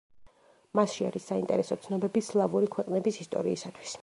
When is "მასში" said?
0.79-1.05